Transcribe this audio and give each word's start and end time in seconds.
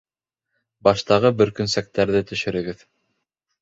Баштағы 0.87 1.33
бөркәнсектәрҙе 1.43 2.25
төшөрөгөҙ! 2.35 2.87